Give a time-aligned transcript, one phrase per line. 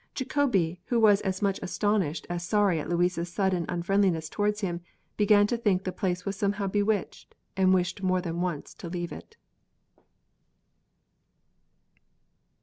[0.15, 4.81] Jacobi, who was as much astonished as sorry at Louise's sudden unfriendliness towards him,
[5.15, 9.11] began to think the place was somehow bewitched, and wished more than once to leave
[9.11, 9.37] it.